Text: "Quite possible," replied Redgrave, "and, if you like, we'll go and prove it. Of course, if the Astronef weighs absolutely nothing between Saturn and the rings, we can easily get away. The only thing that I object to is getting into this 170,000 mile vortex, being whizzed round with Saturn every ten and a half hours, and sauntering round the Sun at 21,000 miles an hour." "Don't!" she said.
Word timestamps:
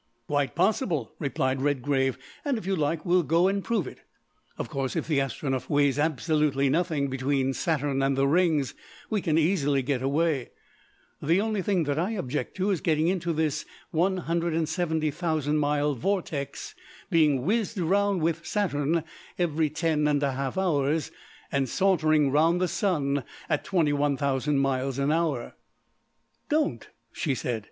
"Quite 0.25 0.55
possible," 0.55 1.11
replied 1.19 1.61
Redgrave, 1.61 2.17
"and, 2.43 2.57
if 2.57 2.65
you 2.65 2.75
like, 2.75 3.05
we'll 3.05 3.21
go 3.21 3.47
and 3.47 3.63
prove 3.63 3.85
it. 3.85 3.99
Of 4.57 4.67
course, 4.67 4.95
if 4.95 5.05
the 5.07 5.19
Astronef 5.19 5.69
weighs 5.69 5.99
absolutely 5.99 6.69
nothing 6.71 7.07
between 7.07 7.53
Saturn 7.53 8.01
and 8.01 8.17
the 8.17 8.25
rings, 8.25 8.73
we 9.11 9.21
can 9.21 9.37
easily 9.37 9.83
get 9.83 10.01
away. 10.01 10.49
The 11.21 11.39
only 11.39 11.61
thing 11.61 11.83
that 11.83 11.99
I 11.99 12.13
object 12.13 12.57
to 12.57 12.71
is 12.71 12.81
getting 12.81 13.09
into 13.09 13.31
this 13.31 13.63
170,000 13.91 15.57
mile 15.59 15.93
vortex, 15.93 16.73
being 17.11 17.45
whizzed 17.45 17.77
round 17.77 18.23
with 18.23 18.43
Saturn 18.43 19.03
every 19.37 19.69
ten 19.69 20.07
and 20.07 20.23
a 20.23 20.31
half 20.31 20.57
hours, 20.57 21.11
and 21.51 21.69
sauntering 21.69 22.31
round 22.31 22.59
the 22.59 22.67
Sun 22.67 23.23
at 23.47 23.63
21,000 23.63 24.57
miles 24.57 24.97
an 24.97 25.11
hour." 25.11 25.53
"Don't!" 26.49 26.89
she 27.13 27.35
said. 27.35 27.59